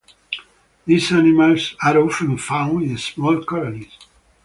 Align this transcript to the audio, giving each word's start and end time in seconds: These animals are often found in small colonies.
These 0.87 1.11
animals 1.11 1.75
are 1.83 1.95
often 1.99 2.35
found 2.35 2.81
in 2.89 2.97
small 2.97 3.43
colonies. 3.43 3.97